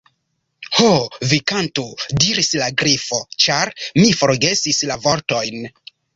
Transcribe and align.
"Ho, 0.77 0.85
vi 1.33 1.37
kantu," 1.51 1.83
diris 2.23 2.49
la 2.63 2.69
Grifo, 2.83 3.21
"ĉar 3.45 3.73
mi 4.01 4.09
forgesis 4.23 4.83
la 4.95 4.99
vortojn." 5.07 5.63